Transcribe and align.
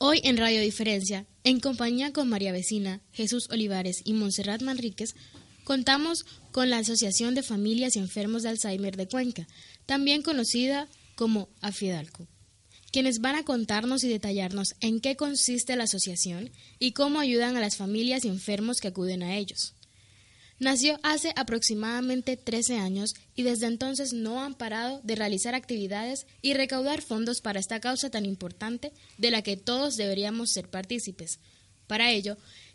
Hoy 0.00 0.20
en 0.22 0.36
Radio 0.36 0.60
Diferencia, 0.60 1.26
en 1.42 1.58
compañía 1.58 2.12
con 2.12 2.28
María 2.28 2.52
Vecina, 2.52 3.00
Jesús 3.10 3.48
Olivares 3.50 4.02
y 4.04 4.12
Montserrat 4.12 4.62
Manríquez, 4.62 5.16
contamos 5.64 6.24
con 6.52 6.70
la 6.70 6.78
Asociación 6.78 7.34
de 7.34 7.42
Familias 7.42 7.96
y 7.96 7.98
Enfermos 7.98 8.44
de 8.44 8.50
Alzheimer 8.50 8.96
de 8.96 9.08
Cuenca, 9.08 9.48
también 9.86 10.22
conocida 10.22 10.86
como 11.16 11.48
AFIDALCO, 11.62 12.28
quienes 12.92 13.18
van 13.18 13.34
a 13.34 13.42
contarnos 13.42 14.04
y 14.04 14.08
detallarnos 14.08 14.76
en 14.78 15.00
qué 15.00 15.16
consiste 15.16 15.74
la 15.74 15.84
asociación 15.84 16.52
y 16.78 16.92
cómo 16.92 17.18
ayudan 17.18 17.56
a 17.56 17.60
las 17.60 17.76
familias 17.76 18.24
y 18.24 18.28
enfermos 18.28 18.78
que 18.80 18.86
acuden 18.86 19.24
a 19.24 19.36
ellos. 19.36 19.74
Nació 20.60 20.98
hace 21.04 21.32
aproximadamente 21.36 22.36
13 22.36 22.78
años 22.78 23.14
y 23.36 23.44
desde 23.44 23.66
entonces 23.66 24.12
no 24.12 24.42
han 24.42 24.54
parado 24.54 25.00
de 25.04 25.14
realizar 25.14 25.54
actividades 25.54 26.26
y 26.42 26.54
recaudar 26.54 27.00
fondos 27.00 27.40
para 27.40 27.60
esta 27.60 27.78
causa 27.78 28.10
tan 28.10 28.26
importante 28.26 28.92
de 29.18 29.30
la 29.30 29.42
que 29.42 29.56
todos 29.56 29.96
deberíamos 29.96 30.50
ser 30.50 30.68
partícipes. 30.68 31.38
Para 31.86 32.10
ello, 32.10 32.36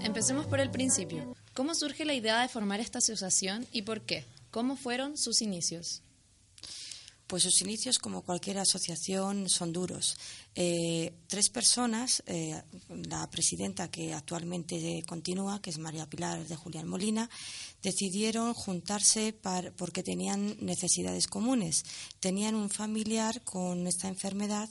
Empecemos 0.00 0.46
por 0.46 0.60
el 0.60 0.70
principio. 0.70 1.34
¿Cómo 1.54 1.74
surge 1.74 2.04
la 2.04 2.14
idea 2.14 2.40
de 2.40 2.48
formar 2.48 2.80
esta 2.80 2.98
asociación 2.98 3.66
y 3.72 3.82
por 3.82 4.02
qué? 4.02 4.24
¿Cómo 4.50 4.76
fueron 4.76 5.16
sus 5.16 5.42
inicios? 5.42 6.02
Pues 7.26 7.42
sus 7.42 7.60
inicios, 7.62 7.98
como 7.98 8.22
cualquier 8.22 8.58
asociación, 8.58 9.48
son 9.48 9.72
duros. 9.72 10.16
Eh, 10.54 11.12
tres 11.26 11.50
personas, 11.50 12.22
eh, 12.26 12.62
la 12.88 13.28
presidenta 13.28 13.90
que 13.90 14.14
actualmente 14.14 15.02
continúa, 15.08 15.60
que 15.60 15.70
es 15.70 15.78
María 15.78 16.08
Pilar 16.08 16.46
de 16.46 16.54
Julián 16.54 16.86
Molina, 16.86 17.28
decidieron 17.82 18.54
juntarse 18.54 19.36
porque 19.76 20.04
tenían 20.04 20.56
necesidades 20.60 21.26
comunes. 21.26 21.82
Tenían 22.20 22.54
un 22.54 22.70
familiar 22.70 23.42
con 23.42 23.88
esta 23.88 24.06
enfermedad 24.06 24.68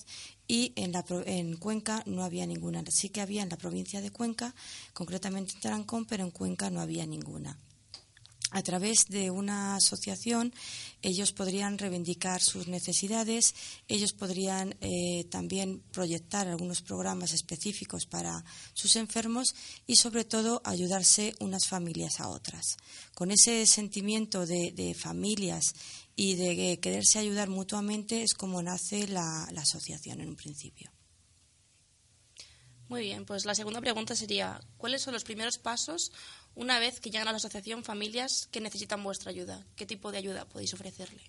y 0.47 0.71
en, 0.77 0.93
la, 0.93 1.03
en 1.25 1.57
Cuenca 1.57 2.03
no 2.05 2.23
había 2.23 2.45
ninguna. 2.45 2.85
Sí 2.89 3.09
que 3.09 3.19
había 3.19 3.43
en 3.43 3.49
la 3.49 3.57
provincia 3.57 3.99
de 3.99 4.11
Cuenca, 4.11 4.55
concretamente 4.93 5.55
en 5.55 5.59
Tarancón, 5.59 6.05
pero 6.05 6.23
en 6.23 6.31
Cuenca 6.31 6.69
no 6.69 6.79
había 6.79 7.05
ninguna 7.05 7.59
a 8.55 8.63
través 8.63 9.07
de 9.09 9.31
una 9.31 9.75
asociación 9.75 10.53
ellos 11.01 11.33
podrían 11.33 11.77
reivindicar 11.77 12.41
sus 12.41 12.69
necesidades, 12.69 13.53
ellos 13.89 14.13
podrían 14.13 14.77
eh, 14.79 15.25
también 15.29 15.81
proyectar 15.91 16.47
algunos 16.47 16.81
programas 16.81 17.33
específicos 17.33 18.05
para 18.05 18.45
sus 18.73 18.95
enfermos 18.95 19.53
y 19.85 19.97
sobre 19.97 20.23
todo 20.23 20.61
ayudarse 20.63 21.35
unas 21.41 21.67
familias 21.67 22.21
a 22.21 22.29
otras. 22.29 22.77
Con 23.13 23.29
ese 23.29 23.65
sentimiento 23.65 24.45
de, 24.45 24.95
familias 24.97 25.73
y 26.15 26.35
de 26.35 26.79
quererse 26.79 27.19
ayudar 27.19 27.49
mutuamente 27.49 28.23
es 28.23 28.33
como 28.33 28.63
nace 28.63 29.05
la 29.09 29.49
asociación 29.57 30.21
en 30.21 30.29
un 30.29 30.37
principio. 30.37 30.95
Muy 32.87 33.01
bien, 33.01 33.25
pues 33.25 33.45
la 33.45 33.55
segunda 33.55 33.81
pregunta 33.81 34.15
sería, 34.15 34.61
¿cuáles 34.77 35.01
son 35.01 35.13
los 35.13 35.23
primeros 35.23 35.57
pasos 35.57 36.11
una 36.55 36.79
vez 36.79 36.99
que 36.99 37.11
llegan 37.11 37.27
a 37.27 37.31
la 37.31 37.37
asociación 37.37 37.83
familias 37.83 38.47
que 38.51 38.61
necesitan 38.61 39.03
vuestra 39.03 39.31
ayuda? 39.31 39.65
¿Qué 39.75 39.85
tipo 39.85 40.11
de 40.11 40.17
ayuda 40.17 40.45
podéis 40.45 40.73
ofrecerle? 40.73 41.21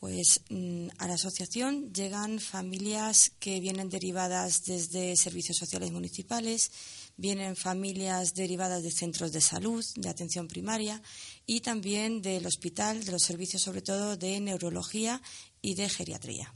Pues 0.00 0.40
mm, 0.48 0.88
a 0.96 1.06
la 1.08 1.14
asociación 1.14 1.92
llegan 1.92 2.40
familias 2.40 3.32
que 3.38 3.60
vienen 3.60 3.90
derivadas 3.90 4.64
desde 4.64 5.14
servicios 5.14 5.58
sociales 5.58 5.92
municipales, 5.92 6.70
vienen 7.18 7.54
familias 7.54 8.32
derivadas 8.32 8.82
de 8.82 8.90
centros 8.90 9.30
de 9.30 9.42
salud, 9.42 9.84
de 9.96 10.08
atención 10.08 10.48
primaria 10.48 11.02
y 11.44 11.60
también 11.60 12.22
del 12.22 12.46
hospital, 12.46 13.04
de 13.04 13.12
los 13.12 13.22
servicios 13.22 13.60
sobre 13.60 13.82
todo 13.82 14.16
de 14.16 14.40
neurología 14.40 15.20
y 15.60 15.74
de 15.74 15.90
geriatría. 15.90 16.54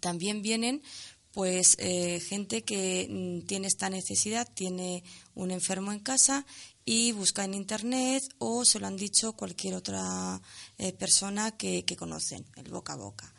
También 0.00 0.40
vienen 0.40 0.82
pues 1.32 1.76
eh, 1.78 2.20
gente 2.20 2.62
que 2.62 3.06
mm, 3.08 3.46
tiene 3.46 3.68
esta 3.68 3.88
necesidad, 3.88 4.48
tiene 4.52 5.04
un 5.34 5.50
enfermo 5.50 5.92
en 5.92 6.00
casa 6.00 6.44
y 6.84 7.12
busca 7.12 7.44
en 7.44 7.54
Internet 7.54 8.24
o 8.38 8.64
se 8.64 8.80
lo 8.80 8.86
han 8.86 8.96
dicho 8.96 9.34
cualquier 9.34 9.74
otra 9.74 10.40
eh, 10.78 10.92
persona 10.92 11.52
que, 11.52 11.84
conocen, 11.96 12.44
el 12.56 12.70
boca 12.70 12.94
a 12.94 12.96
boca. 12.96 13.32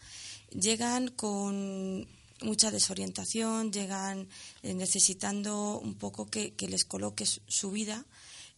Llegan 0.52 1.10
con 1.10 2.08
mucha 2.42 2.72
desorientación, 2.72 3.72
llegan 3.72 4.28
eh, 4.64 4.74
necesitando 4.74 5.80
un 5.80 5.96
poco 5.96 6.28
que, 6.28 6.54
que 6.54 6.68
les 6.68 6.86
coloque 6.86 7.26
su 7.26 7.72
vida, 7.72 8.06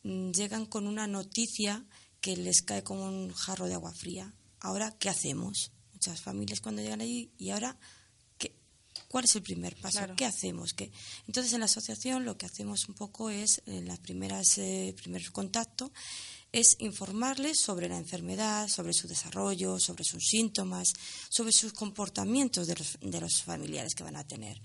mm, 0.03 0.31
llegan 0.31 0.65
con 0.67 0.85
una 0.87 1.07
noticia 1.07 1.83
que 2.21 2.37
les 2.37 2.61
cae 2.61 2.83
como 2.83 3.05
un 3.05 3.33
jarro 3.33 3.67
de 3.67 3.73
agua 3.73 3.91
fría. 3.91 4.31
Ahora, 4.59 4.95
¿qué 4.97 5.09
hacemos? 5.09 5.71
Muchas 5.91 6.21
familias 6.21 6.61
cuando 6.61 6.81
llegan 6.81 7.01
allí 7.01 7.31
y 7.37 7.49
ahora 7.49 7.77
¿Cuál 9.13 9.25
es 9.25 9.35
el 9.35 9.43
primer 9.43 9.75
paso? 9.75 9.99
¿Qué 10.17 10.25
hacemos? 10.25 10.73
¿Qué? 10.73 10.91
Entonces, 11.27 11.53
en 11.53 11.59
la 11.59 11.65
asociación 11.65 12.25
lo 12.25 12.35
que 12.35 12.47
hacemos 12.47 12.89
un 12.89 12.95
poco 12.95 13.29
es, 13.29 13.61
en 13.67 13.87
las 13.87 13.99
primeras 13.99 14.57
eh, 14.57 14.95
primeros 14.97 15.29
contactos, 15.29 15.91
es 16.51 16.77
informarles 16.79 17.59
sobre 17.59 17.87
la 17.87 17.97
enfermedad, 17.97 18.67
sobre 18.67 18.91
su 18.91 19.07
desarrollo, 19.07 19.79
sobre 19.79 20.03
sus 20.03 20.25
síntomas, 20.25 20.93
sobre 21.29 21.51
sus 21.51 21.73
comportamientos 21.73 22.65
de 22.65 22.75
los, 22.75 22.97
de 23.01 23.21
los 23.21 23.43
familiares 23.43 23.93
que 23.93 24.01
van 24.01 24.15
a 24.15 24.25
tener. 24.25 24.59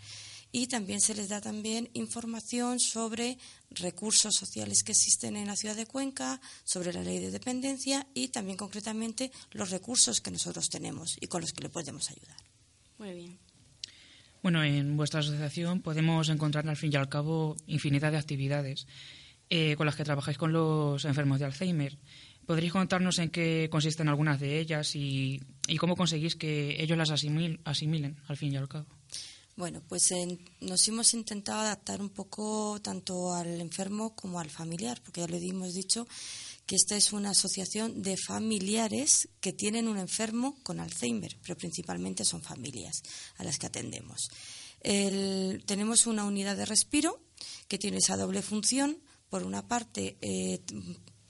Y 0.50 0.69
también 0.69 1.03
se 1.03 1.15
les 1.15 1.28
da 1.28 1.42
también 1.42 1.91
información 1.92 2.80
sobre 2.80 3.36
recursos 3.69 4.34
sociales 4.34 4.82
que 4.82 4.92
existen 4.92 5.36
en 5.36 5.48
la 5.48 5.56
ciudad 5.56 5.76
de 5.76 5.84
Cuenca, 5.84 6.41
sobre 6.65 6.94
la 6.94 7.03
ley 7.03 7.19
de 7.19 7.30
dependencia 7.30 8.06
y 8.15 8.28
también 8.28 8.56
concretamente 8.56 9.30
los 9.50 9.69
recursos 9.69 10.22
que 10.22 10.30
nosotros 10.30 10.70
tenemos 10.70 11.19
y 11.20 11.26
con 11.26 11.42
los 11.42 11.53
que 11.53 11.65
le 11.65 11.69
podemos 11.69 12.09
ayudar. 12.09 12.38
Muy 12.97 13.12
bien. 13.12 13.47
Bueno, 14.43 14.62
en 14.62 14.97
vuestra 14.97 15.21
asociación 15.21 15.81
podemos 15.82 16.28
encontrar 16.28 16.69
al 16.69 16.76
fin 16.76 16.93
y 16.93 16.97
al 16.97 17.09
cabo 17.09 17.56
infinidad 17.66 18.12
de 18.12 18.19
actividades 18.19 18.87
eh, 19.50 19.76
con 19.76 19.87
las 19.87 19.97
que 19.97 20.04
trabajáis 20.04 20.38
con 20.38 20.53
los 20.53 21.04
enfermos 21.04 21.38
de 21.38 21.47
Alzheimer. 21.47 21.99
¿Podríais 22.47 22.72
contarnos 22.72 23.19
en 23.19 23.31
qué 23.31 23.69
consisten 23.71 24.09
algunas 24.09 24.41
de 24.41 24.59
ellas 24.59 24.94
y, 24.94 25.41
cómo 25.78 25.97
conseguís 25.97 26.37
que 26.37 26.82
ellos 26.82 26.97
las 26.97 27.10
asimilen 27.10 27.60
al 27.65 27.75
fin 28.37 28.53
y 28.53 28.56
al 28.56 28.69
cabo? 28.69 28.87
Bueno, 29.56 29.82
pues 29.88 30.15
nos 30.60 30.87
hemos 30.87 31.12
intentado 31.15 31.60
adaptar 31.60 32.00
un 32.00 32.10
poco 32.10 32.78
tanto 32.81 33.34
al 33.34 33.60
enfermo 33.60 34.15
como 34.15 34.38
al 34.38 34.50
familiar, 34.50 35.00
porque 35.03 35.21
ya 35.21 35.27
lo 35.27 35.37
hemos 35.37 35.75
dicho 35.75 36.06
que 36.68 36.76
esta 36.76 36.98
es 36.98 37.14
una 37.14 37.30
asociación 37.30 38.02
de 38.02 38.18
familiares 38.18 39.30
que 39.40 39.54
tienen 39.54 39.88
un 39.88 39.96
enfermo 39.96 40.54
con 40.62 40.80
Alzheimer, 40.80 41.38
pero 41.40 41.56
principalmente 41.56 42.26
son 42.26 42.42
familias 42.42 43.02
a 43.38 43.44
las 43.44 43.58
que 43.58 43.66
atendemos. 43.66 44.28
tenemos 44.82 46.06
una 46.06 46.24
unidad 46.24 46.58
de 46.58 46.66
respiro 46.66 47.22
que 47.68 47.78
tiene 47.78 47.96
esa 47.96 48.18
doble 48.18 48.42
función. 48.42 48.98
Por 49.30 49.44
una 49.44 49.66
parte, 49.66 50.18
eh, 50.20 50.60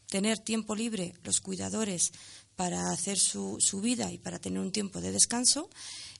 tener 0.08 0.40
tiempo 0.40 0.74
libre 0.74 1.14
los 1.22 1.40
cuidadores 1.40 2.10
para 2.56 2.90
hacer 2.90 3.16
su, 3.16 3.60
vida 3.80 4.10
y 4.10 4.18
para 4.18 4.40
tener 4.40 4.58
un 4.58 4.72
tiempo 4.72 5.00
de 5.00 5.12
descanso 5.12 5.70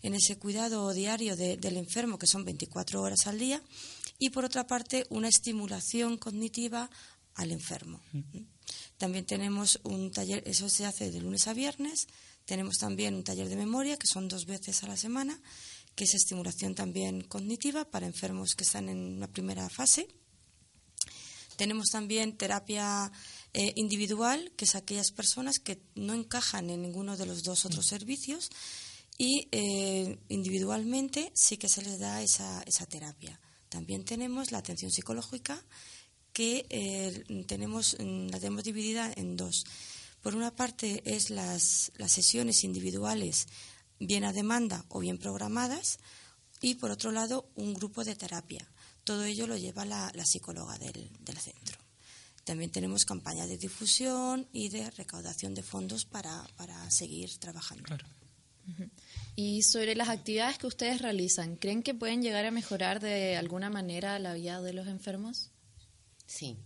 en 0.01 0.15
ese 0.15 0.39
cuidado 0.39 0.93
diario 0.93 1.35
del 1.35 1.77
enfermo, 1.77 2.21
que 2.21 2.29
son 2.29 2.45
24 2.45 3.03
horas 3.03 3.27
al 3.27 3.41
día, 3.41 3.61
y 4.21 4.31
por 4.31 4.45
otra 4.45 4.69
parte, 4.69 5.07
una 5.11 5.27
estimulación 5.27 6.19
cognitiva 6.19 6.89
al 7.35 7.51
enfermo. 7.51 8.01
También 8.99 9.25
tenemos 9.25 9.81
un 9.85 10.11
taller, 10.11 10.43
eso 10.47 10.69
se 10.69 10.85
hace 10.85 11.11
de 11.11 11.21
lunes 11.21 11.47
a 11.47 11.55
viernes. 11.55 12.09
Tenemos 12.45 12.79
también 12.79 13.15
un 13.15 13.25
taller 13.25 13.49
de 13.49 13.57
memoria, 13.57 13.97
que 13.97 14.07
son 14.07 14.29
dos 14.29 14.45
veces 14.45 14.83
a 14.83 14.89
la 14.89 14.97
semana, 14.97 15.41
que 15.95 16.05
es 16.05 16.15
estimulación 16.15 16.75
también 16.75 17.23
cognitiva 17.23 17.85
para 17.85 18.07
enfermos 18.07 18.55
que 18.55 18.65
están 18.65 18.89
en 18.89 19.21
la 19.21 19.29
primera 19.29 19.69
fase. 19.69 20.09
Tenemos 21.57 21.91
también 21.91 22.37
terapia 22.37 23.11
eh, 23.53 23.73
individual, 23.77 24.53
que 24.57 24.65
es 24.65 24.75
aquellas 24.75 25.11
personas 25.11 25.59
que 25.59 25.81
no 25.95 26.15
encajan 26.15 26.71
en 26.71 26.83
ninguno 26.83 27.17
de 27.17 27.27
los 27.27 27.43
dos 27.43 27.65
otros 27.65 27.87
servicios 27.87 28.51
y 29.19 29.49
eh, 29.51 30.19
individualmente 30.29 31.33
sí 31.35 31.57
que 31.57 31.69
se 31.69 31.83
les 31.83 31.99
da 31.99 32.23
esa, 32.23 32.63
esa 32.63 32.87
terapia. 32.87 33.41
También 33.69 34.05
tenemos 34.05 34.53
la 34.53 34.59
atención 34.59 34.91
psicológica, 34.91 35.61
que 36.39 36.67
eh, 36.71 37.25
tenemos, 37.49 37.97
mm, 37.99 38.29
la 38.29 38.39
tenemos 38.39 38.63
dividida 38.63 39.13
en 39.17 39.37
dos. 39.37 39.65
Por 40.23 40.37
una 40.37 40.55
parte 40.55 41.03
es 41.05 41.31
las, 41.31 41.91
las 41.97 42.13
sesiones 42.13 42.63
individuales 42.63 43.49
bien 43.99 44.23
a 44.23 44.33
demanda 44.33 44.85
o 44.89 45.01
bien 45.01 45.19
programadas 45.19 45.99
y 46.61 46.77
por 46.77 46.93
otro 46.93 47.11
lado 47.11 47.51
un 47.57 47.75
grupo 47.75 48.05
de 48.05 48.15
terapia. 48.15 48.65
Todo 49.03 49.25
ello 49.25 49.49
lo 49.49 49.57
lleva 49.57 49.85
la, 49.85 50.13
psicóloga 50.25 50.79
del, 50.79 51.11
centro. 51.41 51.77
También 52.45 52.71
tenemos 52.71 53.05
campañas 53.05 53.49
de 53.49 53.59
difusión 53.59 54.47
y 54.53 54.69
de 54.69 54.89
recaudación 54.93 55.57
de 55.57 55.65
fondos 55.65 56.05
para, 56.05 56.47
seguir 56.89 57.37
trabajando. 57.39 57.97
Y 59.35 59.63
sobre 59.63 59.97
las 59.97 60.09
actividades 60.09 60.59
que 60.59 60.69
ustedes 60.69 61.03
realizan, 61.03 61.57
¿creen 61.57 61.83
que 61.83 61.95
pueden 61.95 62.23
llegar 62.23 62.47
a 62.47 62.53
mejorar 62.53 63.01
de 63.01 63.37
alguna 63.37 63.71
manera 63.71 64.21
la 64.21 64.35
vida 64.35 64.63
de 64.63 64.73
los 64.73 64.87
enfermos? 64.87 65.51
Sí. 66.29 66.59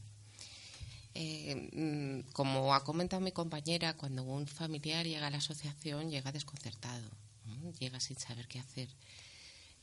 Eh, 1.14 1.54
mm, 1.72 2.32
como 2.32 2.74
ha 2.74 2.82
comentado 2.84 3.22
mi 3.22 3.32
compañera, 3.32 3.96
cuando 3.96 4.24
un 4.24 4.46
familiar 4.46 5.06
llega 5.06 5.28
a 5.28 5.30
la 5.30 5.38
asociación 5.38 6.10
llega 6.10 6.32
desconcertado, 6.32 7.08
llega 7.78 8.00
sin 8.00 8.18
saber 8.18 8.48
qué 8.48 8.58
hacer. 8.58 8.88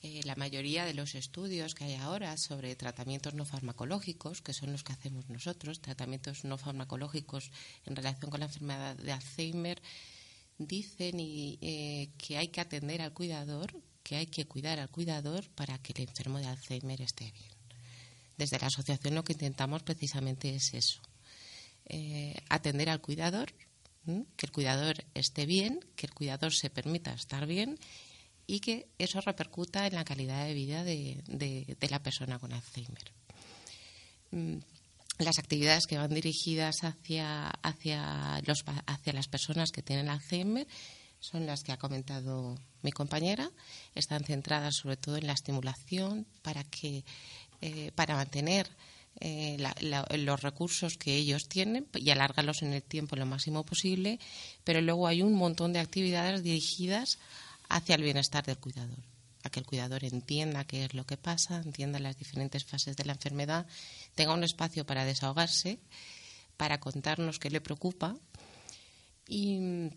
Eh, 0.01 0.21
la 0.25 0.35
mayoría 0.35 0.85
de 0.85 0.93
los 0.93 1.15
estudios 1.15 1.75
que 1.75 1.85
hay 1.85 1.95
ahora 1.95 2.35
sobre 2.37 2.75
tratamientos 2.75 3.33
no 3.33 3.45
farmacológicos, 3.45 4.41
que 4.41 4.53
son 4.53 4.71
los 4.71 4.83
que 4.83 4.93
hacemos 4.93 5.29
nosotros, 5.29 5.81
tratamientos 5.81 6.43
no 6.43 6.57
farmacológicos 6.57 7.51
en 7.85 7.95
relación 7.95 8.31
con 8.31 8.41
la 8.41 8.47
enfermedad 8.47 8.95
de 8.95 9.11
Alzheimer, 9.11 9.81
dicen 10.57 11.17
eh, 11.19 12.09
que 12.17 12.37
hay 12.37 12.49
que 12.49 12.61
atender 12.61 13.01
al 13.01 13.13
cuidador, 13.13 13.73
que 14.03 14.17
hay 14.17 14.27
que 14.27 14.45
cuidar 14.45 14.79
al 14.79 14.89
cuidador 14.89 15.49
para 15.51 15.77
que 15.79 15.93
el 15.93 16.09
enfermo 16.09 16.37
de 16.39 16.47
Alzheimer 16.47 17.01
esté 17.01 17.31
bien. 17.31 17.58
Desde 18.39 18.57
la 18.57 18.67
asociación 18.67 19.15
lo 19.15 19.25
que 19.25 19.33
intentamos 19.33 19.83
precisamente 19.83 20.55
es 20.55 20.73
eso, 20.73 21.01
eh, 21.87 22.37
atender 22.47 22.89
al 22.89 23.01
cuidador, 23.01 23.53
que 24.37 24.45
el 24.45 24.51
cuidador 24.53 25.03
esté 25.13 25.45
bien, 25.45 25.81
que 25.97 26.05
el 26.05 26.13
cuidador 26.13 26.53
se 26.53 26.69
permita 26.69 27.11
estar 27.11 27.45
bien 27.45 27.77
y 28.47 28.61
que 28.61 28.87
eso 28.97 29.19
repercuta 29.19 29.85
en 29.85 29.95
la 29.95 30.05
calidad 30.05 30.45
de 30.45 30.53
vida 30.53 30.85
de, 30.85 31.77
la 31.89 32.01
persona 32.01 32.39
con 32.39 32.53
Alzheimer. 32.53 33.11
Mm, 34.31 34.59
las 35.17 35.37
actividades 35.37 35.85
que 35.85 35.97
van 35.97 36.13
dirigidas 36.13 36.85
hacia, 36.85 37.49
hacia, 37.49 38.41
los, 38.45 38.63
hacia 38.85 39.11
las 39.11 39.27
personas 39.27 39.73
que 39.73 39.83
tienen 39.83 40.07
Alzheimer 40.07 40.65
son 41.19 41.45
las 41.45 41.63
que 41.63 41.73
ha 41.73 41.77
comentado 41.77 42.55
mi 42.83 42.91
compañera. 42.91 43.51
Están 43.95 44.23
centradas 44.23 44.75
sobre 44.75 44.95
todo 44.95 45.17
en 45.17 45.27
la 45.27 45.33
estimulación 45.33 46.25
para, 46.41 46.63
que, 46.63 47.03
eh, 47.61 47.91
para 47.95 48.15
mantener 48.15 48.69
eh, 49.21 49.57
los 50.17 50.41
recursos 50.41 50.97
que 50.97 51.15
ellos 51.15 51.49
tienen 51.49 51.87
y 51.95 52.09
alargarlos 52.09 52.61
en 52.61 52.71
el 52.71 52.83
tiempo 52.83 53.17
lo 53.17 53.25
máximo 53.25 53.65
posible, 53.65 54.19
pero 54.63 54.79
luego 54.81 55.07
hay 55.07 55.21
un 55.21 55.33
montón 55.33 55.73
de 55.73 55.79
actividades 55.79 56.41
dirigidas 56.41 57.19
hacia 57.67 57.95
el 57.95 58.03
bienestar 58.03 58.45
del 58.45 58.57
cuidador, 58.57 58.97
a 59.43 59.49
que 59.49 59.59
el 59.59 59.65
cuidador 59.65 60.05
entienda 60.05 60.63
qué 60.63 60.85
es 60.85 60.93
lo 60.93 61.05
que 61.05 61.17
pasa, 61.17 61.57
entienda 61.57 61.99
las 61.99 62.17
diferentes 62.17 62.63
fases 62.63 62.95
de 62.95 63.03
la 63.03 63.13
enfermedad, 63.13 63.67
tenga 64.15 64.33
un 64.33 64.43
espacio 64.45 64.85
para 64.85 65.03
desahogarse, 65.03 65.79
para 66.55 66.79
contarnos 66.79 67.39
qué 67.39 67.49
le 67.49 67.59
preocupa 67.59 68.15
y, 69.27 69.91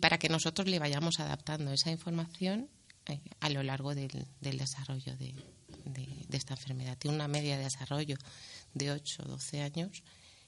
para 0.00 0.18
que 0.18 0.28
nosotros 0.28 0.68
le 0.68 0.78
vayamos 0.78 1.20
adaptando 1.20 1.72
esa 1.72 1.90
información 1.90 2.68
eh, 3.06 3.20
a 3.40 3.48
lo 3.48 3.62
largo 3.62 3.94
del, 3.94 4.26
desarrollo 4.40 5.16
de, 5.16 5.34
esta 6.30 6.54
enfermedad. 6.54 6.98
Tiene 6.98 7.16
una 7.16 7.28
media 7.28 7.56
de 7.56 7.64
desarrollo 7.64 8.16
de 8.74 8.92
8 8.92 9.22
o 9.24 9.28
12 9.28 9.62
años. 9.62 10.02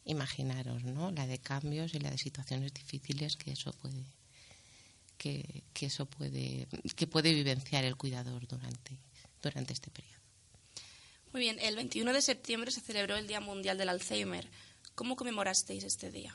Imaginaros, 0.04 0.84
¿no? 0.84 1.10
La 1.10 1.26
de 1.26 1.38
cambios 1.38 1.94
y 1.94 1.98
la 1.98 2.10
de 2.10 2.18
situaciones 2.18 2.72
difíciles 2.72 3.36
que 3.36 3.52
eso 3.52 3.72
puede, 3.72 4.04
que, 5.18 5.64
eso 5.80 6.06
puede, 6.06 6.68
que 6.94 7.06
puede 7.06 7.34
vivenciar 7.34 7.84
el 7.84 7.96
cuidador 7.96 8.46
durante, 8.46 8.98
durante 9.42 9.72
este 9.72 9.90
periodo. 9.90 10.16
Muy 11.32 11.40
bien, 11.40 11.58
el 11.58 11.76
21 11.76 12.12
de 12.12 12.22
septiembre 12.22 12.70
se 12.70 12.80
celebró 12.80 13.16
el 13.16 13.26
Día 13.26 13.40
Mundial 13.40 13.76
del 13.78 13.88
Alzheimer. 13.88 14.48
¿Cómo 14.94 15.16
conmemorasteis 15.16 15.84
este 15.84 16.10
día? 16.10 16.34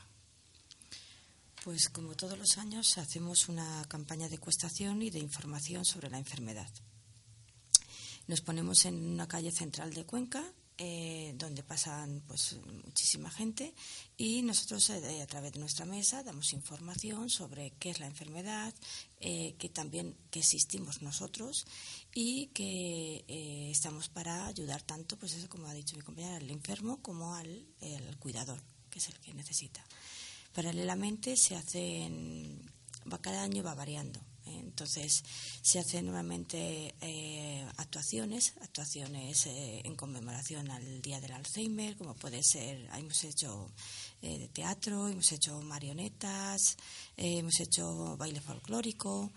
Pues 1.64 1.88
como 1.88 2.14
todos 2.14 2.38
los 2.38 2.58
años 2.58 2.98
hacemos 2.98 3.48
una 3.48 3.84
campaña 3.88 4.28
de 4.28 4.38
cuestación 4.38 5.00
y 5.00 5.10
de 5.10 5.20
información 5.20 5.84
sobre 5.84 6.10
la 6.10 6.18
enfermedad. 6.18 6.68
Nos 8.26 8.40
ponemos 8.40 8.84
en 8.84 8.94
una 9.12 9.26
calle 9.26 9.50
central 9.50 9.92
de 9.92 10.04
Cuenca 10.04 10.44
eh, 10.78 11.34
donde 11.36 11.62
pasan 11.62 12.22
pues 12.26 12.56
muchísima 12.84 13.30
gente 13.30 13.74
y 14.16 14.42
nosotros 14.42 14.88
eh, 14.90 15.20
a 15.22 15.26
través 15.26 15.52
de 15.52 15.60
nuestra 15.60 15.84
mesa 15.84 16.22
damos 16.22 16.54
información 16.54 17.28
sobre 17.28 17.72
qué 17.78 17.90
es 17.90 18.00
la 18.00 18.06
enfermedad, 18.06 18.74
eh, 19.20 19.54
que 19.58 19.68
también 19.68 20.16
que 20.30 20.40
existimos 20.40 21.02
nosotros 21.02 21.66
y 22.14 22.46
que 22.48 23.24
estamos 23.70 24.08
para 24.08 24.46
ayudar 24.46 24.82
tanto, 24.82 25.18
pues 25.18 25.34
eso 25.34 25.48
como 25.48 25.68
ha 25.68 25.74
dicho 25.74 25.94
mi 25.94 26.02
compañera, 26.02 26.36
al 26.36 26.50
enfermo 26.50 27.02
como 27.02 27.34
al, 27.34 27.66
cuidador, 28.18 28.60
que 28.90 28.98
es 28.98 29.08
el 29.08 29.20
que 29.20 29.34
necesita. 29.34 29.84
Paralelamente 30.54 31.36
se 31.36 31.54
hacen, 31.54 32.60
va 33.12 33.20
cada 33.20 33.42
año 33.42 33.62
va 33.62 33.74
variando 33.74 34.20
entonces, 34.46 35.22
se 35.62 35.78
hacen 35.78 36.06
nuevamente 36.06 36.94
eh, 37.00 37.66
actuaciones, 37.76 38.54
actuaciones 38.60 39.46
eh, 39.46 39.82
en 39.84 39.94
conmemoración 39.94 40.70
al 40.70 41.00
Día 41.00 41.20
del 41.20 41.32
Alzheimer, 41.32 41.96
como 41.96 42.14
puede 42.14 42.42
ser, 42.42 42.88
hemos 42.96 43.22
hecho 43.24 43.70
eh, 44.22 44.48
teatro, 44.52 45.08
hemos 45.08 45.30
hecho 45.32 45.60
marionetas, 45.62 46.76
hemos 47.16 47.60
hecho 47.60 48.16
baile 48.16 48.40
folclórico. 48.40 49.32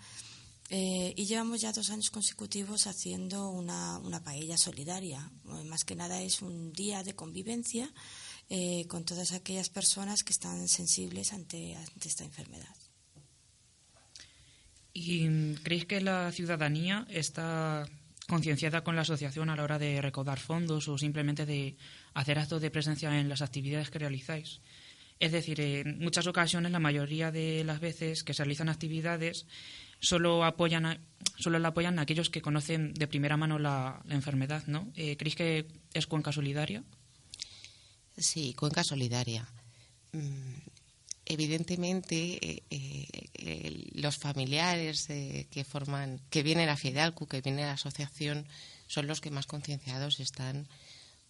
y 0.68 1.26
llevamos 1.26 1.60
ya 1.60 1.72
dos 1.72 1.90
años 1.90 2.10
consecutivos 2.10 2.88
haciendo 2.88 3.50
una, 3.50 3.98
una 3.98 4.24
paella 4.24 4.58
solidaria. 4.58 5.30
Más 5.44 5.84
que 5.84 5.94
nada 5.94 6.20
es 6.22 6.42
un 6.42 6.72
día 6.72 7.04
de 7.04 7.14
convivencia 7.14 7.92
con 8.88 9.04
todas 9.04 9.32
aquellas 9.32 9.68
personas 9.68 10.24
que 10.24 10.32
están 10.32 10.66
sensibles 10.66 11.32
ante 11.32 11.76
esta 12.04 12.24
enfermedad. 12.24 12.85
¿Y 14.98 15.28
creéis 15.56 15.84
que 15.84 16.00
la 16.00 16.32
ciudadanía 16.32 17.06
está 17.10 17.86
concienciada 18.26 18.82
con 18.82 18.96
la 18.96 19.02
asociación 19.02 19.50
a 19.50 19.56
la 19.56 19.62
hora 19.62 19.78
de 19.78 20.00
recaudar 20.00 20.40
fondos 20.40 20.88
o 20.88 20.96
simplemente 20.96 21.44
de 21.44 21.76
hacer 22.14 22.38
actos 22.38 22.62
de 22.62 22.70
presencia 22.70 23.20
en 23.20 23.28
las 23.28 23.42
actividades 23.42 23.90
que 23.90 23.98
realizáis? 23.98 24.62
Es 25.20 25.32
decir, 25.32 25.60
en 25.60 25.98
muchas 25.98 26.26
ocasiones, 26.26 26.72
la 26.72 26.78
mayoría 26.78 27.30
de 27.30 27.62
las 27.62 27.78
veces 27.78 28.24
que 28.24 28.32
se 28.32 28.42
realizan 28.42 28.70
actividades, 28.70 29.44
solo 30.00 30.46
apoyan 30.46 30.98
solo 31.36 31.58
la 31.58 31.68
apoyan 31.68 31.98
aquellos 31.98 32.30
que 32.30 32.40
conocen 32.40 32.94
de 32.94 33.06
primera 33.06 33.36
mano 33.36 33.58
la, 33.58 34.00
la 34.06 34.62
¿no? 34.66 34.90
Eh, 34.96 35.18
¿Creéis 35.18 35.36
que 35.36 35.66
es 35.92 36.06
Cuenca 36.06 36.32
Solidaria? 36.32 36.82
Sí, 38.16 38.54
Cuenca 38.54 38.82
Solidaria. 38.82 39.46
Mm, 40.12 40.54
evidentemente 41.26 42.38
eh, 42.40 42.62
eh, 42.70 43.90
los 43.94 44.16
familiares 44.16 45.06
que 45.06 45.64
forman 45.68 46.20
que 46.30 46.42
vienen 46.42 46.68
a 46.68 46.76
Fidalcu, 46.76 47.26
que 47.26 47.40
vienen 47.40 47.64
a 47.64 47.68
la 47.68 47.72
asociación, 47.74 48.46
son 48.86 49.06
los 49.06 49.20
que 49.20 49.30
más 49.30 49.46
concienciados 49.46 50.20
están 50.20 50.68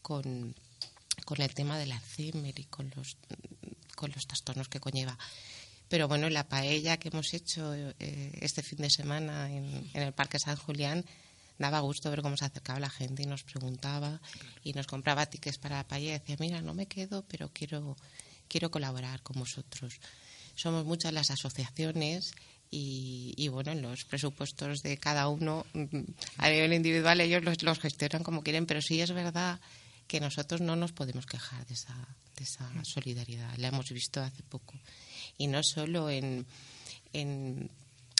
con, 0.03 0.55
el 1.38 1.55
tema 1.55 1.79
del 1.79 1.93
Alzheimer 1.93 2.59
y 2.59 2.65
con 2.65 2.93
los, 2.95 3.17
con 3.97 4.12
los 4.15 4.26
trastornos 4.26 4.69
que 4.69 4.81
conlleva. 4.81 5.19
Pero 5.88 6.09
bueno, 6.09 6.29
la 6.29 6.49
paella 6.49 6.99
que 6.99 7.09
hemos 7.09 7.33
hecho 7.33 7.75
eh, 7.75 8.38
este 8.41 8.62
fin 8.62 8.79
de 8.79 8.91
semana 8.91 9.50
en, 9.50 9.91
en, 9.95 10.03
el 10.03 10.12
Parque 10.12 10.38
San 10.38 10.57
Julián 10.57 11.05
daba 11.59 11.81
gusto 11.81 12.11
ver 12.11 12.23
cómo 12.23 12.37
se 12.37 12.45
acercaba 12.45 12.81
la 12.81 12.91
gente 12.91 13.23
y 13.23 13.26
nos 13.26 13.45
preguntaba 13.45 14.21
y 14.62 14.73
nos 14.75 14.87
compraba 14.87 15.26
tickets 15.26 15.59
para 15.59 15.76
la 15.76 15.88
paella 15.88 16.11
y 16.11 16.19
decía, 16.19 16.37
mira, 16.38 16.61
no 16.61 16.75
me 16.75 16.87
quedo, 16.87 17.25
pero 17.29 17.50
quiero 17.53 17.97
quiero 18.49 18.71
colaborar 18.71 19.23
con 19.23 19.38
vosotros. 19.38 20.00
Somos 20.55 20.85
muchas 20.85 21.12
las 21.12 21.31
asociaciones 21.31 22.33
y, 22.71 23.49
bueno, 23.49 23.75
los 23.75 24.05
presupuestos 24.05 24.81
de 24.83 24.99
cada 24.99 25.29
uno 25.29 25.65
mm, 25.73 26.00
a 26.38 26.50
nivel 26.50 26.73
individual 26.73 27.21
ellos 27.21 27.62
los, 27.62 27.79
gestionan 27.79 28.23
como 28.23 28.43
quieren, 28.43 28.67
pero 28.67 28.83
sí 28.83 29.00
es 29.00 29.12
verdad 29.12 29.61
que 30.07 30.21
nosotros 30.21 30.61
no 30.61 30.76
nos 30.76 30.93
podemos 30.93 31.26
quejar 31.26 31.67
de 31.67 31.75
esa, 31.75 31.95
de 32.37 32.45
esa 32.45 32.71
solidaridad. 32.85 33.57
La 33.57 33.69
hemos 33.69 33.88
visto 33.91 34.21
hace 34.21 34.43
poco. 34.43 34.75
Y 35.38 35.47
no 35.47 35.62
solo 35.62 36.11
en, 36.11 36.47
en 37.12 37.71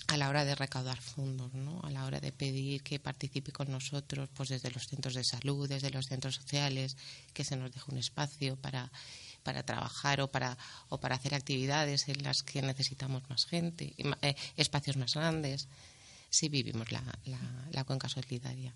a 0.09 0.17
la 0.17 0.29
hora 0.29 0.45
de 0.45 0.55
recaudar 0.55 1.01
fondos, 1.01 1.53
¿no? 1.55 1.81
a 1.83 1.91
la 1.91 2.05
hora 2.05 2.21
de 2.21 2.33
pedir 2.33 2.83
que 2.83 3.01
participe 3.01 3.53
con 3.53 3.71
nosotros, 3.71 4.29
pues 4.35 4.51
desde 4.51 4.71
los 4.71 4.85
centros 4.87 5.15
de 5.15 5.25
salud, 5.25 5.69
desde 5.69 5.91
los 5.91 6.07
centros 6.07 6.37
sociales, 6.37 6.97
que 7.33 7.45
se 7.45 7.57
nos 7.57 7.73
deje 7.73 7.91
un 7.91 7.99
espacio 7.99 8.57
para 8.57 8.91
para 9.47 9.63
trabajar 9.63 10.21
o 10.21 10.27
para, 10.27 10.59
o 10.89 10.99
para 10.99 11.15
hacer 11.15 11.33
actividades 11.33 12.09
en 12.09 12.25
las 12.25 12.43
que 12.43 12.63
necesitamos 12.63 13.23
más 13.31 13.47
gente, 13.47 13.95
eh, 14.23 14.35
espacios 14.57 14.97
más 14.97 15.15
grandes. 15.15 15.69
Sí 16.31 16.49
vivimos 16.49 16.91
la, 16.91 17.01
la, 17.71 17.85
cuenca 17.85 18.09
solidaria. 18.09 18.75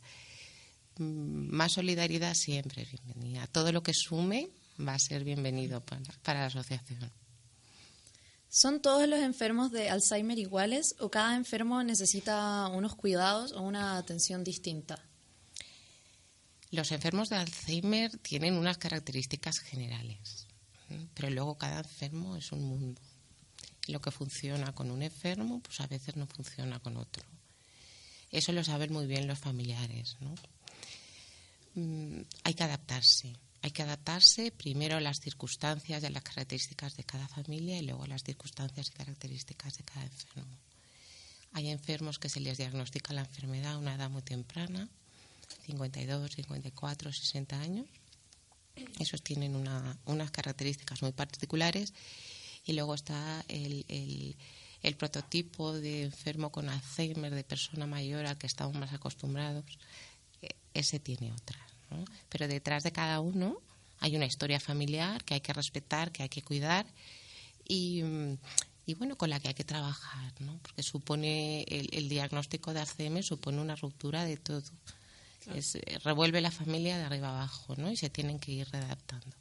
Mm, 0.99 1.51
más 1.51 1.73
solidaridad 1.73 2.35
siempre 2.35 2.83
es 2.83 2.93
bienvenida. 2.93 3.49
Todo 3.49 3.73
lo 3.73 3.83
que 3.83 3.93
sume 3.93 4.49
va 4.79 4.95
a 4.95 4.99
ser 5.01 5.25
bienvenido 5.25 5.85
para, 5.85 6.41
la 6.41 6.47
asociación. 6.47 7.11
¿Son 8.49 8.81
todos 8.81 9.09
los 9.09 9.19
enfermos 9.19 9.73
de 9.73 9.91
Alzheimer 9.91 10.39
iguales 10.39 10.95
o 11.01 11.11
cada 11.11 11.35
enfermo 11.35 11.83
necesita 11.83 12.69
unos 12.69 12.95
cuidados 12.95 13.51
o 13.53 13.63
una 13.63 13.97
atención 13.97 14.45
distinta? 14.45 15.05
Los 16.71 16.93
enfermos 16.93 17.29
de 17.29 17.37
Alzheimer 17.37 18.17
tienen 18.19 18.55
unas 18.55 18.79
características 18.79 19.59
generales, 19.59 20.47
pero 21.15 21.31
luego 21.31 21.59
cada 21.59 21.79
enfermo 21.79 22.37
es 22.37 22.53
un 22.53 22.63
mundo. 22.65 23.01
Lo 23.89 24.01
que 24.01 24.11
funciona 24.11 24.73
con 24.75 24.91
un 24.91 25.03
enfermo, 25.03 25.61
pues 25.61 25.81
a 25.81 25.87
veces 25.87 26.17
no 26.17 26.27
funciona 26.27 26.79
con 26.81 26.97
otro. 26.97 27.25
Eso 28.31 28.53
lo 28.53 28.63
saben 28.63 28.93
muy 28.93 29.07
bien 29.07 29.27
los 29.27 29.39
familiares, 29.39 30.17
¿no? 30.21 30.35
Mm, 31.75 32.23
hay 32.45 32.55
que 32.55 32.65
adaptarse 32.65 33.37
hay 33.63 33.73
que 33.73 33.83
adaptarse 33.83 34.53
primero 34.53 34.97
a 34.97 35.01
las 35.01 35.21
circunstancias 35.21 36.03
y 36.03 36.07
a 36.07 36.11
las 36.11 36.23
características 36.23 36.97
de 36.97 37.05
cada 37.05 37.29
familia 37.29 37.79
y 37.79 37.83
luego 37.83 38.05
a 38.05 38.07
las 38.07 38.23
circunstancias 38.23 38.89
y 38.89 38.93
características 38.93 39.77
de 39.77 39.85
cada 39.85 40.07
enfermo. 40.07 40.57
Hay 41.53 41.69
enfermos 41.69 42.19
que 42.19 42.29
se 42.29 42.41
les 42.41 42.57
diagnostica 42.57 43.13
la 43.13 43.23
enfermedad 43.23 43.73
a 43.73 43.79
una 43.79 43.95
edad 43.95 44.09
muy 44.09 44.23
temprana, 44.23 44.89
52, 45.67 46.31
54, 46.31 47.13
60 47.13 47.61
años. 47.61 47.87
Esos 48.99 49.23
tienen 49.23 49.57
unas 49.57 50.31
características 50.31 51.03
muy 51.03 51.13
particulares. 51.13 51.93
Y 52.65 52.73
luego 52.75 52.95
está 52.95 53.45
el, 53.49 54.37
el 54.83 54.97
prototipo 54.97 55.73
de 55.73 56.05
enfermo 56.05 56.51
con 56.51 56.69
Alzheimer, 56.69 57.35
de 57.35 57.45
persona 57.45 57.87
mayor 57.87 58.27
al 58.27 58.39
que 58.39 58.47
estamos 58.47 58.75
más 58.77 58.93
acostumbrados. 58.93 59.65
Ese 60.75 61.01
tiene 61.01 61.33
otras. 61.33 61.71
Pero 62.29 62.49
detrás 62.49 62.83
de 62.83 62.93
cada 62.93 63.21
uno 63.21 63.61
hay 63.99 64.17
una 64.17 64.27
historia 64.27 64.61
familiar 64.61 65.25
que 65.25 65.35
hay 65.35 65.41
que 65.41 65.53
respetar, 65.53 66.13
que 66.13 66.23
hay 66.23 66.29
que 66.29 66.43
cuidar 66.43 66.87
y, 67.67 68.03
bueno, 68.97 69.17
con 69.17 69.31
la 69.31 69.39
que 69.39 69.49
hay 69.49 69.55
que 69.55 69.65
trabajar, 69.65 70.33
¿no? 70.41 70.59
Porque 70.59 70.83
supone 70.83 71.63
el, 71.69 72.09
diagnóstico 72.09 72.73
de 72.75 72.81
Alzheimer 72.81 73.23
supone 73.23 73.61
una 73.61 73.77
ruptura 73.77 74.25
de 74.25 74.37
todo. 74.37 74.63
Revuelve 76.05 76.41
la 76.41 76.51
familia 76.51 76.99
de 76.99 77.05
arriba 77.05 77.31
abajo, 77.31 77.75
¿no? 77.77 77.91
Y 77.91 77.97
se 77.97 78.11
tienen 78.11 78.39
que 78.39 78.53
ir 78.53 78.69
redactando. 78.71 79.37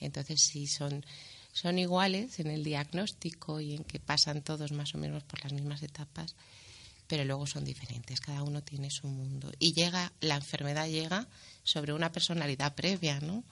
Entonces, 0.00 0.40
sí, 0.42 0.66
son, 0.66 1.04
son 1.52 1.78
iguales 1.78 2.38
en 2.38 2.48
el 2.48 2.64
diagnóstico 2.64 3.60
y 3.60 3.74
en 3.74 3.84
que 3.84 4.00
pasan 4.00 4.42
todos 4.42 4.72
más 4.72 4.94
o 4.94 4.98
menos 4.98 5.22
por 5.24 5.42
las 5.42 5.52
mismas 5.52 5.82
etapas, 5.82 6.34
pero 7.06 7.24
luego 7.24 7.46
son 7.46 7.64
diferentes, 7.64 8.20
cada 8.20 8.42
uno 8.42 8.62
tiene 8.62 8.90
su 8.90 9.06
mundo. 9.06 9.52
Y 9.58 9.72
llega, 9.72 10.12
la 10.20 10.36
enfermedad 10.36 10.88
llega 10.88 11.26
sobre 11.62 11.92
una 11.92 12.12
personalidad 12.12 12.74
previa, 12.74 13.20
¿no? 13.20 13.44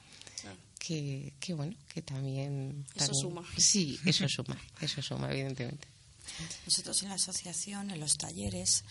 Que, 0.79 1.33
que, 1.41 1.55
bueno, 1.55 1.75
que 1.89 2.03
también, 2.03 2.85
Eso 2.95 3.15
suma. 3.15 3.43
Sí, 3.57 3.99
eso 4.05 4.29
suma, 4.29 4.61
eso 4.83 5.01
suma, 5.01 5.31
evidentemente. 5.33 5.89
Nosotros 6.67 7.03
en 7.03 7.09
la 7.09 7.15
asociación, 7.15 7.91
en 7.91 8.01
los 8.01 8.19
talleres, 8.19 8.85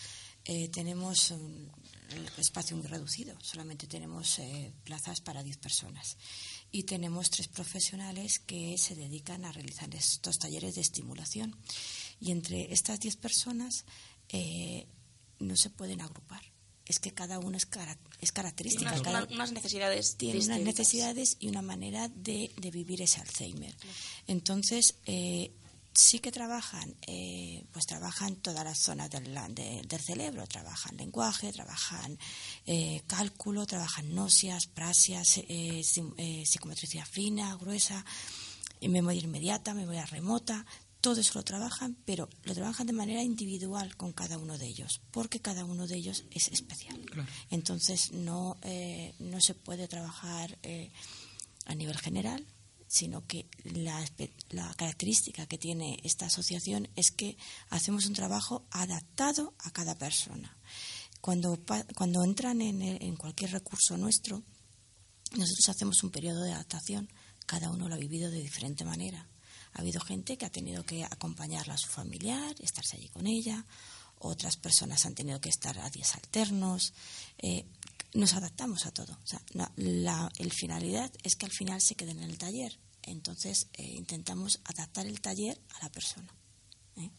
eh, 0.45 0.69
tenemos 0.69 1.33
un 2.17 2.27
espacio 2.37 2.77
muy 2.77 2.87
reducido, 2.87 3.37
solamente 3.41 3.87
tenemos 3.87 4.39
eh, 4.39 4.73
plazas 4.83 5.21
para 5.21 5.43
10 5.43 5.57
personas. 5.57 6.17
Y 6.71 6.83
tenemos 6.83 7.29
tres 7.29 7.47
profesionales 7.47 8.39
que 8.39 8.77
se 8.77 8.95
dedican 8.95 9.45
a 9.45 9.51
realizar 9.51 9.93
estos 9.93 10.39
talleres 10.39 10.75
de 10.75 10.81
estimulación. 10.81 11.55
Y 12.19 12.31
entre 12.31 12.73
estas 12.73 12.99
10 12.99 13.17
personas 13.17 13.85
eh, 14.29 14.87
no 15.39 15.55
se 15.55 15.69
pueden 15.69 16.01
agrupar. 16.01 16.41
Es 16.85 16.99
que 16.99 17.11
cada 17.11 17.39
uno 17.39 17.57
es, 17.57 17.67
es 18.19 18.31
característica. 18.31 18.91
Tiene 18.91 19.09
unas, 19.09 19.31
unas 19.31 19.51
necesidades 19.51 20.15
Tiene 20.17 20.39
unas 20.39 20.59
necesidades 20.61 21.37
y 21.39 21.47
una 21.47 21.61
manera 21.61 22.09
de, 22.09 22.51
vivir 22.71 23.01
ese 23.01 23.21
Alzheimer. 23.21 23.73
Entonces, 24.27 24.95
eh, 25.05 25.51
sí 25.93 26.19
que 26.19 26.31
trabajan, 26.31 26.95
eh, 27.05 27.65
pues 27.71 27.85
trabajan 27.85 28.35
todas 28.37 28.63
las 28.63 28.79
zonas 28.79 29.09
del, 29.09 29.33
del 29.53 30.01
cerebro, 30.01 30.47
trabajan 30.47 30.97
lenguaje, 30.97 31.51
trabajan 31.53 32.17
cálculo, 33.07 33.65
trabajan 33.65 34.13
náuseas, 34.13 34.67
prasias, 34.67 35.39
psicometricidad 36.43 37.05
fina, 37.05 37.55
gruesa, 37.55 38.03
memoria 38.81 39.21
inmediata, 39.21 39.73
memoria 39.73 40.05
remota, 40.05 40.65
todo 41.03 41.19
eso 41.19 41.33
lo 41.39 41.43
trabajan, 41.43 41.97
pero 42.05 42.29
lo 42.43 42.53
trabajan 42.53 42.87
de 42.87 42.93
manera 42.93 43.21
individual 43.21 43.97
con 43.97 44.13
cada 44.13 44.37
uno 44.37 44.57
de 44.57 44.67
ellos, 44.67 45.01
porque 45.11 45.41
cada 45.41 45.65
uno 45.65 45.85
de 45.85 45.97
ellos 45.97 46.23
es 46.31 46.47
especial. 46.47 47.05
Entonces 47.49 48.13
no, 48.13 48.55
eh, 48.61 49.13
no 49.19 49.41
se 49.41 49.53
puede 49.53 49.89
trabajar 49.89 50.57
eh, 50.63 50.91
a 51.65 51.75
nivel 51.75 51.97
general, 51.97 52.47
sino 52.87 53.25
que 53.27 53.47
la, 53.63 54.03
la, 54.49 54.73
característica 54.75 55.45
que 55.45 55.57
tiene 55.57 55.99
esta 56.03 56.27
asociación 56.27 56.89
es 56.95 57.11
que 57.11 57.37
hacemos 57.69 58.05
un 58.05 58.13
trabajo 58.13 58.65
adaptado 58.71 59.53
a 59.59 59.71
cada 59.71 59.97
persona. 59.97 60.57
Cuando, 61.21 61.59
cuando 61.95 62.23
entran 62.23 62.61
en, 62.61 62.81
en 62.81 63.15
cualquier 63.15 63.51
recurso 63.51 63.97
nuestro, 63.97 64.43
nosotros 65.31 65.69
hacemos 65.69 66.03
un 66.03 66.11
periodo 66.11 66.43
de 66.43 66.51
adaptación, 66.51 67.09
cada 67.45 67.71
uno 67.71 67.87
lo 67.87 67.95
ha 67.95 67.99
vivido 67.99 68.29
de 68.29 68.41
diferente 68.41 68.83
manera 68.83 69.27
ha 69.73 69.81
habido 69.81 69.99
gente 70.01 70.37
que 70.37 70.45
ha 70.45 70.51
tenido 70.51 70.85
que 70.85 71.03
acompañarla 71.03 71.73
a 71.73 71.77
su 71.77 71.87
familiar, 71.87 72.55
estarse 72.59 72.97
allí 72.97 73.09
con 73.09 73.25
ella. 73.25 73.65
Otras 74.19 74.55
personas 74.55 75.05
han 75.05 75.15
tenido 75.15 75.41
que 75.41 75.49
estar 75.49 75.77
a 75.79 75.89
días 75.89 76.13
alternos. 76.15 76.93
Eh, 77.39 77.65
nos 78.13 78.33
adaptamos 78.33 78.85
a 78.85 78.91
todo. 78.91 79.17
la 79.75 80.31
el 80.37 80.51
finalidad 80.51 81.11
es 81.23 81.35
que 81.35 81.45
al 81.45 81.51
final 81.51 81.81
se 81.81 81.95
queden 81.95 82.19
en 82.19 82.29
el 82.29 82.37
taller. 82.37 82.77
Entonces 83.01 83.67
eh, 83.73 83.83
intentamos 83.83 84.59
adaptar 84.63 85.07
el 85.07 85.19
taller 85.19 85.59
a 85.75 85.83
la 85.83 85.91
persona. 85.91 86.33
¿eh? 86.97 87.09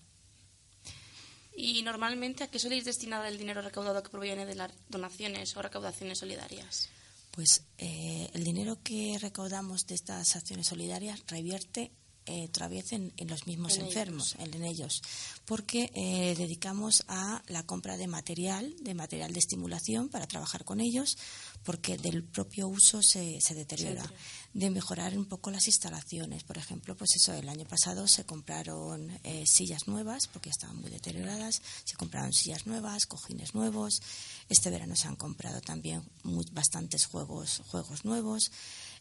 ¿Y 1.57 1.83
normalmente 1.83 2.45
a 2.45 2.49
qué 2.49 2.59
soléis 2.59 2.85
destinar 2.85 3.27
el 3.27 3.39
dinero 3.39 3.61
recaudado 3.61 4.03
que 4.03 4.11
proviene 4.11 4.47
de 4.47 4.55
las 4.55 4.73
donaciones 4.89 5.57
o 5.57 5.63
recaudaciones 5.63 6.19
solidarias? 6.19 6.89
Pues 7.33 7.65
el 7.79 8.45
dinero 8.45 8.79
que 8.85 9.19
recaudamos 9.21 9.89
de 9.89 9.97
estas 9.97 10.37
acciones 10.37 10.69
solidarias 10.69 11.21
revierte 11.27 11.91
eh, 12.27 12.51
en, 12.91 13.29
los 13.29 13.47
mismos 13.47 13.77
enfermos, 13.77 14.37
En, 14.39 14.65
ellos, 14.65 15.03
porque 15.45 15.91
eh, 15.95 16.35
dedicamos 16.37 17.05
a 17.09 17.43
la 17.49 17.65
compra 17.65 17.97
de 17.97 18.07
material, 18.07 18.75
de 18.81 18.95
material 18.95 19.33
de 19.33 19.41
estimulación 19.41 20.09
para 20.09 20.27
trabajar 20.27 20.65
con 20.65 20.81
ellos, 20.81 21.19
porque 21.65 21.99
del 21.99 22.25
propio 22.25 22.69
uso 22.69 23.03
se, 23.03 23.41
se 23.41 23.55
deteriora. 23.55 24.11
De 24.53 24.71
mejorar 24.71 25.19
un 25.19 25.25
poco 25.25 25.51
las 25.51 25.67
instalaciones, 25.67 26.45
por 26.45 26.59
ejemplo, 26.59 26.97
pues 26.97 27.17
eso, 27.17 27.33
el 27.33 27.49
año 27.49 27.65
pasado 27.65 28.07
se 28.07 28.25
compraron 28.25 29.11
eh, 29.25 29.45
sillas 29.47 29.89
nuevas, 29.89 30.29
porque 30.29 30.51
estaban 30.51 30.77
muy 30.81 30.91
deterioradas, 30.91 31.61
se 31.85 31.97
compraron 31.97 32.33
sillas 32.33 32.67
nuevas, 32.67 33.07
cojines 33.07 33.55
nuevos. 33.55 34.01
Este 34.49 34.71
verano 34.71 34.95
se 34.95 35.09
han 35.09 35.17
comprado 35.17 35.61
también 35.61 36.03
bastantes 36.53 37.07
juegos, 37.07 37.63
juegos 37.67 38.05
nuevos. 38.05 38.51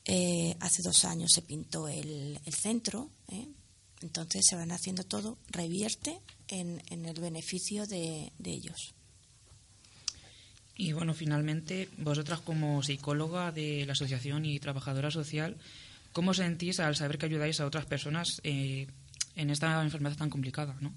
Eh, 0.05 0.55
hace 0.60 0.81
dos 0.81 1.05
años 1.05 1.31
se 1.33 1.41
pintó 1.41 1.88
el, 1.88 2.38
centro, 2.51 3.10
¿eh? 3.29 3.48
entonces 4.01 4.45
se 4.45 4.55
van 4.55 4.72
haciendo 4.72 5.05
todo, 5.05 5.38
revierte 5.50 6.19
en, 6.50 6.81
el 6.89 7.19
beneficio 7.19 7.88
de, 7.88 8.31
ellos. 8.43 8.93
Y 10.75 10.91
bueno, 10.91 11.13
finalmente, 11.13 11.89
vosotras 11.98 12.41
como 12.41 12.83
psicóloga 12.83 13.51
de 13.51 13.86
la 13.86 13.93
asociación 13.93 14.45
y 14.45 14.60
trabajadora 14.60 15.10
social, 15.10 15.57
¿cómo 16.12 16.33
sentís 16.33 16.79
al 16.79 16.95
saber 16.95 17.17
que 17.17 17.27
ayudáis 17.27 17.62
a 17.62 17.65
otras 17.65 17.86
personas 17.86 18.41
eh, 18.43 18.88
en 19.36 19.50
esta 19.51 19.81
enfermedad 19.81 20.17
tan 20.17 20.29
complicada? 20.29 20.75
¿no? 20.81 20.91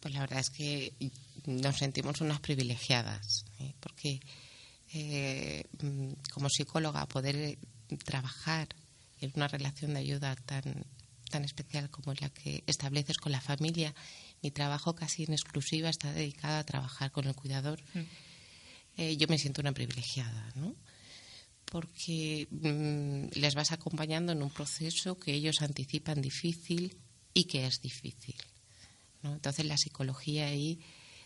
Pues 0.00 0.14
la 0.14 0.20
verdad 0.20 0.38
es 0.38 0.50
que 0.50 0.92
nos 1.46 1.76
sentimos 1.76 2.20
unas 2.20 2.38
privilegiadas, 2.38 3.46
porque 3.80 4.20
eh, 4.92 5.64
mm, 5.82 6.12
como 6.32 6.48
psicóloga 6.48 7.06
poder 7.06 7.36
eh, 7.36 7.58
trabajar 8.04 8.68
en 9.20 9.32
una 9.34 9.48
relación 9.48 9.94
de 9.94 10.00
ayuda 10.00 10.36
tan, 10.36 10.84
tan 11.30 11.44
especial 11.44 11.90
como 11.90 12.14
la 12.14 12.30
que 12.30 12.62
estableces 12.66 13.18
con 13.18 13.32
la 13.32 13.40
familia. 13.40 13.94
Mi 14.42 14.50
trabajo 14.50 14.94
casi 14.94 15.24
en 15.24 15.32
exclusiva 15.32 15.88
está 15.88 16.12
dedicado 16.12 16.58
a 16.58 16.64
trabajar 16.64 17.10
con 17.10 17.26
el 17.26 17.34
cuidador. 17.34 17.80
Mm. 17.94 18.00
Eh, 18.96 19.16
yo 19.16 19.28
me 19.28 19.38
siento 19.38 19.60
una 19.60 19.72
privilegiada, 19.72 20.52
¿no? 20.56 20.74
Porque 21.64 22.48
mm, 22.50 23.38
les 23.38 23.54
vas 23.54 23.72
acompañando 23.72 24.32
en 24.32 24.42
un 24.42 24.50
proceso 24.50 25.18
que 25.18 25.34
ellos 25.34 25.60
anticipan 25.60 26.22
difícil 26.22 26.96
y 27.34 27.44
que 27.44 27.66
es 27.66 27.80
difícil. 27.80 28.36
¿no? 29.22 29.34
Entonces 29.34 29.66
la 29.66 29.76
psicología 29.76 30.46
ahí 30.46 30.80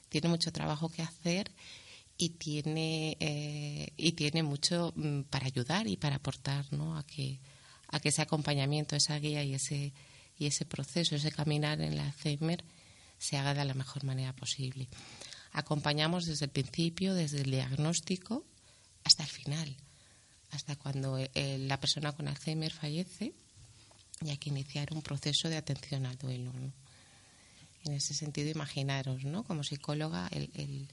tiene 0.09 0.29
mucho 0.29 0.53
trabajo 0.53 0.89
que 0.89 1.03
hacer 1.03 1.51
y 2.23 2.29
tiene 2.31 3.17
eh, 3.19 3.93
y 3.97 4.13
tiene 4.13 4.45
mucho 4.45 4.93
mm, 4.95 5.23
para 5.23 5.47
ayudar 5.47 5.89
y 5.89 5.97
para 5.97 6.17
aportar 6.17 6.65
¿no? 6.73 6.97
a 6.97 7.05
que 7.05 7.41
a 7.89 7.99
que 7.99 8.11
ese 8.11 8.23
acompañamiento 8.23 8.95
esa 8.95 9.19
guía 9.19 9.43
y 9.43 9.55
ese 9.55 9.93
y 10.39 10.47
ese 10.47 10.65
proceso 10.65 11.17
ese 11.17 11.33
caminar 11.33 11.81
en 11.81 11.97
la 11.97 12.05
Alzheimer 12.05 12.63
se 13.19 13.37
haga 13.39 13.55
de 13.55 13.65
la 13.65 13.75
mejor 13.75 14.05
manera 14.05 14.33
posible 14.35 14.89
acompañamos 15.53 16.27
desde 16.27 16.45
el 16.45 16.53
principio 16.53 17.13
desde 17.13 17.41
el 17.41 17.51
diagnóstico 17.51 18.45
hasta 19.03 19.25
el 19.25 19.31
final 19.31 19.77
hasta 20.53 20.77
cuando 20.77 21.19
eh, 21.19 21.59
la 21.59 21.81
persona 21.81 22.13
con 22.13 22.29
Alzheimer 22.29 22.73
fallece 22.73 23.33
y 24.25 24.31
hay 24.31 24.37
que 24.37 24.51
iniciar 24.51 24.93
un 24.93 25.03
proceso 25.03 25.49
de 25.49 25.57
atención 25.57 26.07
al 26.07 26.17
duelo. 26.17 26.53
En 27.85 27.93
ese 27.95 28.15
sentido, 28.15 28.49
imaginaros, 28.49 29.25
¿no? 29.25 29.43
Como 29.43 29.65
psicóloga, 29.65 30.29
el, 30.31 30.87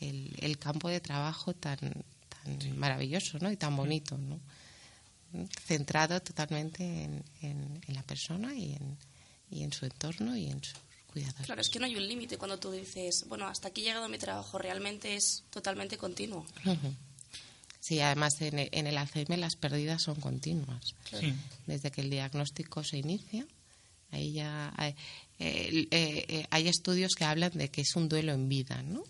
el, 0.00 0.34
el 0.40 0.58
campo 0.58 0.88
de 0.88 1.00
trabajo 1.00 1.54
tan, 1.54 1.78
tan 1.78 2.78
maravilloso, 2.78 3.38
¿no? 3.40 3.50
Y 3.50 3.56
tan 3.56 3.76
bonito, 3.76 4.16
¿no? 4.16 4.40
Centrado 5.66 6.20
totalmente 6.20 6.82
en, 6.82 7.22
en, 7.42 7.80
en 7.86 7.94
la 7.94 8.02
persona 8.02 8.54
y 8.54 8.72
en, 8.72 8.96
y 9.50 9.62
en 9.62 9.72
su 9.72 9.84
entorno 9.84 10.36
y 10.36 10.46
en 10.46 10.62
sus 10.64 10.76
cuidados. 11.12 11.44
Claro, 11.44 11.60
es 11.60 11.68
que 11.68 11.78
no 11.78 11.86
hay 11.86 11.96
un 11.96 12.06
límite 12.06 12.38
cuando 12.38 12.58
tú 12.58 12.70
dices, 12.70 13.26
bueno, 13.28 13.46
hasta 13.46 13.68
aquí 13.68 13.82
he 13.82 13.84
llegado 13.84 14.08
mi 14.08 14.18
trabajo, 14.18 14.58
realmente 14.58 15.16
es 15.16 15.44
totalmente 15.50 15.98
continuo. 15.98 16.46
Sí, 17.80 18.00
además 18.00 18.40
en 18.40 18.58
el, 18.58 18.68
en 18.72 18.86
el 18.86 18.98
Alzheimer 18.98 19.38
las 19.38 19.56
pérdidas 19.56 20.02
son 20.02 20.16
continuas. 20.16 20.94
Sí. 21.10 21.32
Desde 21.66 21.90
que 21.90 22.00
el 22.00 22.10
diagnóstico 22.10 22.82
se 22.82 22.98
inicia, 22.98 23.46
ahí 24.10 24.32
ya 24.32 24.72
hay, 24.76 24.92
eh, 25.38 25.86
eh, 25.90 26.24
eh, 26.28 26.46
hay 26.50 26.68
estudios 26.68 27.14
que 27.14 27.24
hablan 27.24 27.52
de 27.52 27.70
que 27.70 27.82
es 27.82 27.96
un 27.96 28.08
duelo 28.08 28.32
en 28.32 28.48
vida, 28.48 28.82
¿no? 28.82 29.04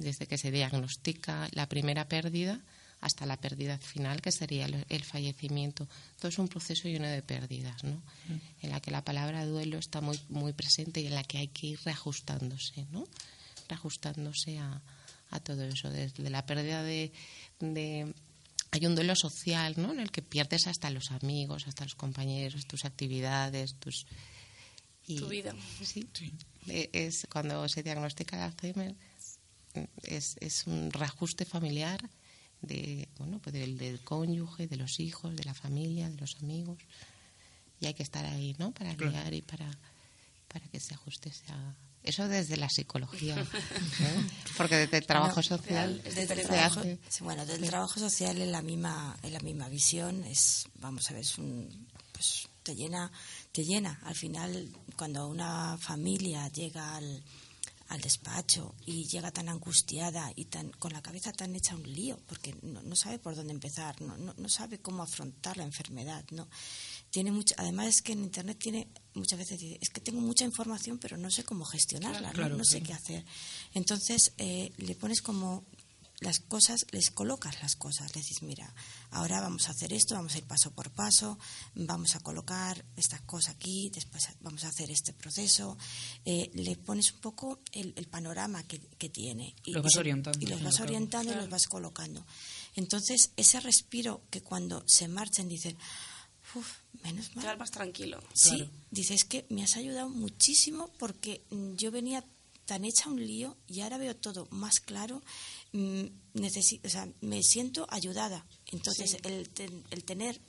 Desde 0.00 0.26
que 0.26 0.36
se 0.38 0.50
diagnostica 0.50 1.48
la 1.52 1.68
primera 1.68 2.08
pérdida 2.08 2.58
hasta 3.02 3.24
la 3.26 3.36
pérdida 3.38 3.78
final, 3.78 4.20
que 4.20 4.32
sería 4.32 4.66
el, 4.66 4.84
el 4.88 5.04
fallecimiento. 5.04 5.86
Todo 6.18 6.28
es 6.28 6.38
un 6.38 6.48
proceso 6.48 6.88
lleno 6.88 7.06
de 7.06 7.22
pérdidas, 7.22 7.84
¿no? 7.84 8.02
En 8.62 8.70
la 8.70 8.80
que 8.80 8.90
la 8.90 9.04
palabra 9.04 9.44
duelo 9.46 9.78
está 9.78 10.00
muy, 10.02 10.18
muy 10.28 10.52
presente 10.52 11.00
y 11.00 11.06
en 11.06 11.14
la 11.14 11.22
que 11.24 11.38
hay 11.38 11.48
que 11.48 11.68
ir 11.68 11.80
reajustándose, 11.84 12.86
¿no? 12.92 13.06
Reajustándose 13.68 14.58
a, 14.58 14.80
a 15.30 15.40
todo 15.40 15.62
eso. 15.64 15.88
Desde 15.90 16.28
la 16.30 16.44
pérdida 16.44 16.82
de, 16.82 17.12
de- 17.60 18.12
Hay 18.72 18.86
un 18.86 18.94
duelo 18.94 19.14
social, 19.16 19.74
¿no? 19.76 19.92
En 19.92 20.00
el 20.00 20.10
que 20.10 20.22
pierdes 20.22 20.66
hasta 20.66 20.90
los 20.90 21.10
amigos, 21.10 21.66
hasta 21.68 21.84
los 21.84 21.94
compañeros, 21.94 22.66
tus 22.66 22.84
actividades, 22.84 23.74
tus... 23.78 24.06
y- 25.06 25.16
Tu 25.16 25.26
vida. 25.28 25.54
Sí. 25.82 26.06
Eh, 26.68 26.90
Es, 26.92 27.26
cuando 27.32 27.66
se 27.68 27.82
diagnostica 27.82 28.36
el 28.36 28.42
Alzheimer 28.42 28.94
es, 30.02 30.36
es 30.40 30.66
un 30.66 30.90
reajuste 30.90 31.44
familiar 31.44 32.00
de, 32.62 33.08
bueno, 33.18 33.38
pues 33.42 33.52
del, 33.54 33.78
del 33.78 34.00
cónyuge, 34.00 34.66
de 34.66 34.76
los 34.76 35.00
hijos, 35.00 35.34
de 35.36 35.44
la 35.44 35.54
familia, 35.54 36.08
de 36.10 36.16
los 36.16 36.36
amigos. 36.42 36.78
Y 37.80 37.86
hay 37.86 37.94
que 37.94 38.02
estar 38.02 38.24
ahí, 38.26 38.54
¿no? 38.58 38.72
Para 38.72 38.94
Claro. 38.94 39.12
guiar 39.12 39.32
y 39.34 39.42
para, 39.42 39.70
para 40.48 40.66
que 40.68 40.78
se 40.80 40.94
ajuste 40.94 41.30
esa... 41.30 41.76
Eso 42.02 42.28
desde 42.28 42.56
la 42.56 42.68
psicología, 42.70 43.38
¿eh? 43.38 43.46
porque 44.56 44.76
desde 44.76 44.96
el 44.98 45.06
trabajo 45.06 45.34
Bueno, 45.36 45.48
social 45.58 46.00
Desde 46.02 46.22
el 46.32 46.46
trabajo, 46.46 46.80
hace... 46.80 46.98
bueno, 47.20 47.44
del 47.44 47.60
trabajo 47.66 48.00
social 48.00 48.40
en 48.40 48.52
la 48.52 48.62
misma 48.62 49.18
en 49.22 49.34
la 49.34 49.40
misma 49.40 49.68
visión 49.68 50.24
es 50.24 50.64
vamos 50.76 51.10
a 51.10 51.12
ver 51.12 51.20
es 51.22 51.36
un 51.36 51.68
pues 52.12 52.48
te 52.62 52.74
llena 52.74 53.12
te 53.52 53.64
llena 53.64 54.00
al 54.04 54.14
final 54.14 54.70
cuando 54.96 55.28
una 55.28 55.76
familia 55.76 56.48
llega 56.48 56.96
al, 56.96 57.22
al 57.90 58.00
despacho 58.00 58.76
y 58.86 59.04
llega 59.06 59.32
tan 59.32 59.48
angustiada 59.48 60.32
y 60.36 60.44
tan 60.44 60.70
con 60.70 60.92
la 60.92 61.02
cabeza 61.02 61.32
tan 61.32 61.54
hecha 61.56 61.74
un 61.74 61.82
lío 61.82 62.20
porque 62.26 62.54
no, 62.62 62.80
no 62.82 62.94
sabe 62.94 63.18
por 63.18 63.34
dónde 63.34 63.52
empezar 63.52 64.00
no, 64.00 64.16
no, 64.16 64.32
no 64.36 64.48
sabe 64.48 64.78
cómo 64.78 65.02
afrontar 65.02 65.56
la 65.56 65.64
enfermedad 65.64 66.24
no 66.30 66.48
tiene 67.10 67.32
mucha 67.32 67.56
además 67.58 67.88
es 67.88 68.02
que 68.02 68.12
en 68.12 68.22
internet 68.22 68.58
tiene 68.60 68.86
muchas 69.14 69.40
veces 69.40 69.58
dice, 69.58 69.78
es 69.80 69.90
que 69.90 70.00
tengo 70.00 70.20
mucha 70.20 70.44
información 70.44 70.98
pero 70.98 71.16
no 71.16 71.32
sé 71.32 71.42
cómo 71.42 71.64
gestionarla 71.64 72.28
¿no? 72.28 72.34
Claro, 72.34 72.56
no 72.56 72.64
sé 72.64 72.78
sí. 72.78 72.84
qué 72.84 72.92
hacer 72.92 73.24
entonces 73.74 74.34
eh, 74.38 74.72
le 74.76 74.94
pones 74.94 75.20
como 75.20 75.64
las 76.20 76.38
cosas, 76.40 76.86
les 76.90 77.10
colocas 77.10 77.60
las 77.62 77.76
cosas, 77.76 78.14
le 78.14 78.20
dices, 78.20 78.42
mira, 78.42 78.74
ahora 79.10 79.40
vamos 79.40 79.68
a 79.68 79.70
hacer 79.72 79.92
esto, 79.92 80.14
vamos 80.14 80.34
a 80.34 80.38
ir 80.38 80.44
paso 80.44 80.70
por 80.70 80.90
paso, 80.90 81.38
vamos 81.74 82.14
a 82.14 82.20
colocar 82.20 82.84
esta 82.96 83.18
cosa 83.20 83.52
aquí, 83.52 83.90
después 83.92 84.28
vamos 84.40 84.64
a 84.64 84.68
hacer 84.68 84.90
este 84.90 85.12
proceso, 85.14 85.78
eh, 86.26 86.50
le 86.54 86.76
pones 86.76 87.12
un 87.12 87.20
poco 87.20 87.60
el, 87.72 87.94
el 87.96 88.06
panorama 88.06 88.62
que, 88.64 88.78
que 88.80 89.08
tiene. 89.08 89.54
Los 89.64 89.82
vas 89.82 89.96
orientando, 89.96 90.38
Y 90.40 90.46
los 90.46 90.60
y 90.60 90.64
vas 90.64 90.80
orientando 90.80 91.32
y 91.32 91.36
los 91.36 91.48
vas 91.48 91.66
colocando. 91.66 92.24
Entonces, 92.74 93.32
ese 93.36 93.58
respiro 93.60 94.22
que 94.30 94.42
cuando 94.42 94.84
se 94.86 95.08
marchan 95.08 95.48
dicen, 95.48 95.76
uff, 96.54 96.68
menos 97.02 97.34
mal. 97.34 97.42
Te 97.44 97.48
vas 97.48 97.58
más 97.58 97.70
tranquilo. 97.70 98.22
Sí, 98.34 98.56
Claro. 98.56 98.70
dice, 98.90 99.14
es 99.14 99.24
que 99.24 99.46
me 99.48 99.62
has 99.64 99.76
ayudado 99.76 100.08
muchísimo 100.10 100.90
porque 100.98 101.44
mm, 101.50 101.76
yo 101.76 101.90
venía 101.90 102.24
tan 102.66 102.84
hecha 102.84 103.08
un 103.08 103.26
lío 103.26 103.56
y 103.66 103.80
ahora 103.80 103.98
veo 103.98 104.14
todo 104.14 104.46
más 104.52 104.78
claro, 104.78 105.22
mm, 105.72 106.04
necesi- 106.34 106.80
o 106.84 106.88
sea, 106.88 107.08
me 107.20 107.42
siento 107.42 107.86
ayudada. 107.90 108.46
Entonces, 108.66 109.10
Sí. 109.12 109.16
el, 109.24 109.48
ten- 109.50 109.84
el 109.90 110.04
tener 110.04 110.40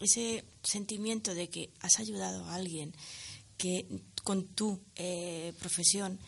ese 0.00 0.44
sentimiento 0.62 1.34
de 1.34 1.48
que 1.48 1.70
has 1.80 1.98
ayudado 1.98 2.44
a 2.46 2.54
alguien 2.54 2.94
que 3.56 3.86
con 4.24 4.46
tu 4.48 4.80
eh, 4.96 5.52
profesión, 5.58 6.18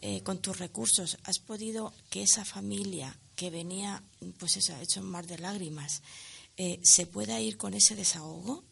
eh, 0.00 0.22
con 0.22 0.38
tus 0.40 0.58
recursos, 0.58 1.18
has 1.24 1.38
podido 1.40 1.92
que 2.10 2.22
esa 2.22 2.44
familia 2.44 3.18
que 3.34 3.50
venía, 3.50 4.02
pues 4.38 4.56
eso, 4.56 4.76
hecho 4.76 5.00
un 5.00 5.10
mar 5.10 5.26
de 5.26 5.38
lágrimas, 5.38 6.02
eh, 6.56 6.78
se 6.84 7.06
pueda 7.06 7.40
ir 7.40 7.56
con 7.56 7.74
ese 7.74 7.94
desahogo, 7.96 8.64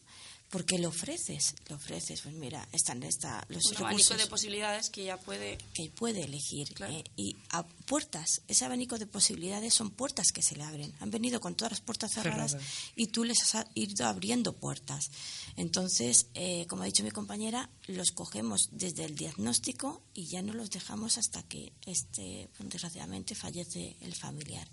porque 0.49 0.79
le 0.79 0.87
ofreces, 0.87 1.55
le 1.67 1.75
ofreces, 1.75 2.21
pues 2.21 2.33
mira, 2.33 2.67
están 2.71 3.03
esta, 3.03 3.45
los 3.49 3.65
Un 3.65 3.77
abanico 3.77 3.87
recursos 3.89 4.17
de 4.17 4.27
posibilidades 4.27 4.89
que 4.89 5.03
ya 5.03 5.17
puede... 5.17 5.57
que 5.73 5.89
puede 5.89 6.23
elegir. 6.23 6.73
Claro. 6.73 6.93
eh, 6.93 7.03
y 7.17 7.35
a 7.49 7.67
puertas, 7.67 8.41
ese 8.47 8.63
abanico 8.63 8.97
de 8.97 9.07
posibilidades 9.07 9.73
son 9.73 9.91
puertas 9.91 10.31
que 10.31 10.41
se 10.41 10.55
le 10.55 10.63
abren. 10.63 10.93
Han 11.01 11.11
venido 11.11 11.41
con 11.41 11.55
todas 11.55 11.73
las 11.73 11.81
puertas 11.81 12.13
cerradas, 12.13 12.55
y 12.95 13.07
tú 13.07 13.25
les 13.25 13.55
has 13.55 13.65
ido 13.73 14.05
abriendo 14.07 14.53
puertas. 14.53 15.11
Entonces, 15.57 16.27
eh, 16.33 16.65
como 16.67 16.83
ha 16.83 16.85
dicho 16.85 17.03
mi 17.03 17.11
compañera, 17.11 17.69
los 17.87 18.11
cogemos 18.11 18.69
desde 18.71 19.03
el 19.03 19.15
diagnóstico 19.15 20.01
y 20.13 20.27
ya 20.27 20.41
no 20.41 20.53
los 20.53 20.69
dejamos 20.69 21.17
hasta 21.17 21.43
que, 21.43 21.73
este, 21.85 22.49
pues, 22.55 22.69
desgraciadamente, 22.69 23.35
fallece 23.35 23.97
el 23.99 24.15
familiar. 24.15 24.67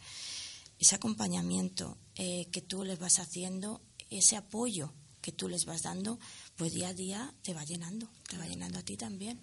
Ese 0.78 0.94
acompañamiento 0.94 1.98
eh, 2.14 2.46
que 2.52 2.60
tú 2.60 2.84
les 2.84 2.98
vas 2.98 3.18
haciendo, 3.18 3.80
ese 4.10 4.36
apoyo 4.36 4.92
que 5.24 5.32
tú 5.32 5.48
les 5.48 5.64
vas 5.64 5.80
dando, 5.82 6.18
pues 6.56 6.74
día 6.74 6.88
a 6.88 6.94
día 6.94 7.32
te 7.42 7.54
va 7.54 7.64
llenando, 7.64 8.10
te 8.28 8.36
va 8.36 8.46
llenando 8.46 8.78
a 8.78 8.82
ti 8.82 8.94
también. 8.98 9.40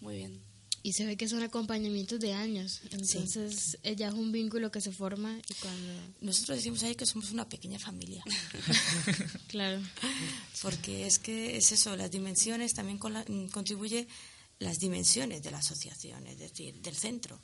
Muy 0.00 0.16
bien. 0.16 0.42
Y 0.82 0.92
se 0.94 1.06
ve 1.06 1.16
que 1.16 1.28
son 1.28 1.42
acompañamientos 1.44 2.18
de 2.18 2.32
años. 2.32 2.80
Entonces, 2.90 3.78
eh, 3.84 3.94
ya 3.96 4.08
es 4.08 4.14
un 4.14 4.32
vínculo 4.32 4.70
que 4.72 4.80
se 4.80 4.90
forma 4.92 5.38
y 5.48 5.54
cuando. 5.54 5.92
Nosotros 6.20 6.58
decimos 6.58 6.82
ahí 6.82 6.94
que 6.96 7.06
somos 7.06 7.30
una 7.30 7.48
pequeña 7.48 7.78
familia, 7.78 8.22
Claro. 9.48 9.80
porque 10.62 11.06
es 11.06 11.18
que 11.20 11.56
es 11.56 11.70
eso, 11.72 11.96
las 11.96 12.10
dimensiones 12.10 12.72
también 12.74 12.98
con 12.98 13.12
la- 13.12 13.24
contribuye 13.52 14.08
las 14.58 14.78
dimensiones 14.78 15.42
de 15.42 15.50
la 15.52 15.58
asociación, 15.58 16.26
es 16.26 16.38
decir, 16.38 16.80
del 16.82 16.96
centro, 16.96 17.40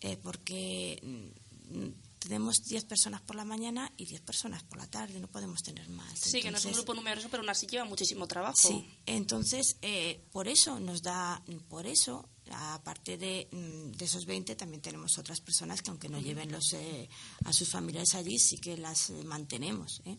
eh, 0.00 0.16
porque 0.22 0.98
mm, 1.02 1.88
tenemos 2.18 2.64
10 2.64 2.84
personas 2.84 3.20
por 3.20 3.36
la 3.36 3.44
mañana 3.44 3.92
y 3.96 4.06
10 4.06 4.20
personas 4.22 4.62
por 4.64 4.78
la 4.78 4.86
tarde, 4.86 5.20
no 5.20 5.28
podemos 5.28 5.62
tener 5.62 5.88
más. 5.88 6.18
Sí, 6.18 6.40
que 6.40 6.50
no 6.50 6.58
es 6.58 6.64
un 6.64 6.72
grupo 6.72 6.94
numeroso, 6.94 7.28
pero 7.30 7.42
aún 7.42 7.50
así 7.50 7.66
lleva 7.66 7.84
muchísimo 7.84 8.26
trabajo. 8.26 8.56
Sí, 8.56 8.86
entonces 9.06 9.76
eh, 9.82 10.24
por 10.32 10.48
eso 10.48 10.80
nos 10.80 11.02
da, 11.02 11.42
por 11.68 11.86
eso, 11.86 12.28
aparte 12.50 13.16
de, 13.18 13.48
mm, 13.52 13.92
de 13.92 14.04
esos 14.04 14.26
20, 14.26 14.56
también 14.56 14.82
tenemos 14.82 15.18
otras 15.18 15.40
personas 15.40 15.82
que 15.82 15.90
aunque 15.90 16.08
no 16.08 16.20
lleven 16.20 16.50
los, 16.50 16.72
eh, 16.72 17.08
a 17.44 17.52
sus 17.52 17.68
familiares 17.68 18.14
allí, 18.14 18.38
sí 18.38 18.58
que 18.58 18.76
las 18.76 19.10
eh, 19.10 19.22
mantenemos. 19.24 20.02
¿eh? 20.04 20.18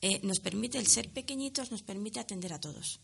Eh, 0.00 0.20
nos 0.22 0.38
permite, 0.38 0.78
el 0.78 0.86
ser 0.86 1.10
pequeñitos 1.10 1.70
nos 1.72 1.82
permite 1.82 2.20
atender 2.20 2.52
a 2.52 2.60
todos. 2.60 3.00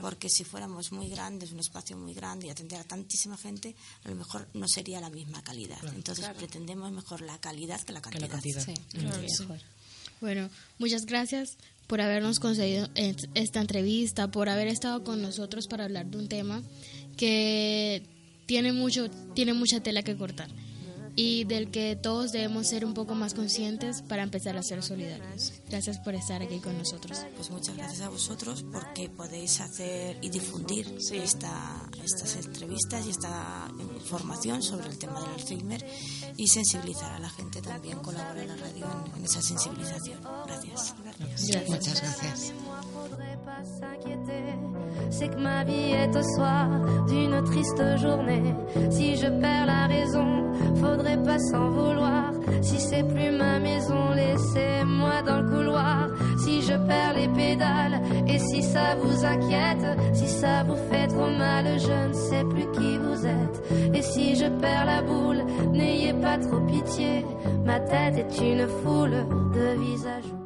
Porque 0.00 0.28
si 0.28 0.44
fuéramos 0.44 0.92
muy 0.92 1.08
grandes, 1.08 1.52
un 1.52 1.60
espacio 1.60 1.96
muy 1.96 2.14
grande 2.14 2.46
y 2.46 2.50
atender 2.50 2.80
a 2.80 2.84
tantísima 2.84 3.36
gente, 3.36 3.74
a 4.04 4.08
lo 4.08 4.14
mejor 4.16 4.48
no 4.54 4.66
sería 4.68 5.00
la 5.00 5.10
misma 5.10 5.42
calidad. 5.42 5.78
Entonces 5.94 6.28
pretendemos 6.36 6.90
mejor 6.92 7.20
la 7.20 7.38
calidad 7.38 7.80
que 7.80 7.92
la 7.92 8.00
Que 8.00 8.18
cantidad. 8.18 8.28
la 8.28 8.32
cantidad. 8.32 8.64
Sí, 8.64 8.74
Claro, 8.98 9.22
mejor. 9.22 9.60
Bueno, 10.20 10.50
muchas 10.78 11.04
gracias 11.06 11.56
por 11.86 12.00
habernos 12.00 12.38
concedido 12.40 12.88
esta 12.94 13.60
entrevista, 13.60 14.30
por 14.30 14.48
haber 14.48 14.68
estado 14.68 15.02
con 15.04 15.20
nosotros 15.20 15.66
para 15.66 15.84
hablar 15.84 16.06
de 16.06 16.18
un 16.18 16.28
tema 16.28 16.62
que 17.16 18.02
tiene 18.46 18.72
mucho, 18.72 19.10
tiene 19.34 19.52
mucha 19.54 19.80
tela 19.82 20.02
que 20.02 20.16
cortar 20.16 20.48
y 21.14 21.44
del 21.44 21.70
que 21.70 21.96
todos 21.96 22.32
debemos 22.32 22.68
ser 22.68 22.84
un 22.84 22.94
poco 22.94 23.14
más 23.14 23.34
conscientes 23.34 24.02
para 24.02 24.22
empezar 24.22 24.56
a 24.56 24.62
ser 24.62 24.82
solidarios. 24.82 25.52
Gracias 25.68 25.98
por 25.98 26.14
estar 26.14 26.42
aquí 26.42 26.58
con 26.58 26.76
nosotros. 26.78 27.24
Pues 27.36 27.50
muchas 27.50 27.76
gracias 27.76 28.00
a 28.00 28.08
vosotros 28.08 28.64
porque 28.72 29.08
podéis 29.08 29.60
hacer 29.60 30.18
y 30.22 30.30
difundir 30.30 30.86
esta, 31.12 31.88
estas 32.02 32.36
entrevistas 32.36 33.06
y 33.06 33.10
esta 33.10 33.70
información 33.94 34.62
sobre 34.62 34.88
el 34.88 34.98
tema 34.98 35.20
del 35.20 35.30
Alzheimer 35.30 35.84
y 36.36 36.48
sensibilizar 36.48 37.12
a 37.12 37.18
la 37.18 37.30
gente 37.30 37.60
también, 37.60 37.98
colaborar 37.98 38.46
la 38.46 38.56
radio 38.56 38.86
en, 39.06 39.18
en 39.18 39.24
esa 39.24 39.42
sensibilización. 39.42 40.20
Gracias. 40.46 40.94
Gracias. 41.18 41.68
Muchas 41.68 42.00
gracias. 42.00 42.52
C'est 45.10 45.28
que 45.28 45.36
ma 45.36 45.64
vie 45.64 45.92
est 45.92 46.16
au 46.16 46.22
soir 46.36 46.68
d'une 47.06 47.42
triste 47.44 47.98
journée. 47.98 48.54
Si 48.90 49.16
je 49.16 49.26
perds 49.26 49.66
la 49.66 49.86
raison, 49.86 50.42
faudrait 51.02 51.22
pas 51.22 51.38
s'en 51.38 51.70
vouloir. 51.70 52.32
Si 52.60 52.78
c'est 52.78 53.02
plus 53.02 53.30
ma 53.30 53.58
maison, 53.58 54.12
laissez-moi 54.14 55.22
dans 55.26 55.40
le 55.40 55.48
couloir. 55.48 56.08
Si 56.38 56.62
je 56.62 56.74
perds 56.74 57.14
les 57.16 57.28
pédales. 57.28 58.00
Et 58.28 58.38
si 58.38 58.62
ça 58.62 58.94
vous 59.00 59.24
inquiète, 59.24 59.98
si 60.14 60.28
ça 60.28 60.62
vous 60.64 60.76
fait 60.90 61.08
trop 61.08 61.30
mal, 61.30 61.66
je 61.78 62.08
ne 62.08 62.12
sais 62.12 62.44
plus 62.44 62.70
qui 62.72 62.98
vous 62.98 63.26
êtes. 63.26 63.94
Et 63.94 64.02
si 64.02 64.36
je 64.36 64.46
perds 64.46 64.86
la 64.86 65.02
boule, 65.02 65.44
n'ayez 65.72 66.12
pas 66.14 66.38
trop 66.38 66.60
pitié. 66.60 67.24
Ma 67.64 67.80
tête 67.80 68.16
est 68.16 68.40
une 68.40 68.68
foule 68.68 69.26
de 69.54 69.80
visages. 69.80 70.41